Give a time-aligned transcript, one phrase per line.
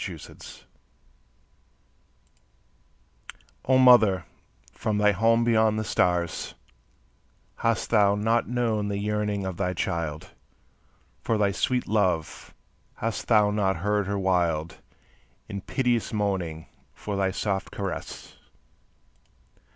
[0.03, 0.63] _TO MOTHER
[3.65, 4.25] O mother,
[4.73, 6.55] from thy home beyond the stars
[7.57, 10.31] Hast thou not known the yearning of thy child
[11.21, 12.51] For thy sweet love?
[12.95, 14.79] Hast thou not heard her wild
[15.47, 16.65] And piteous moaning
[16.95, 18.37] for thy soft caress?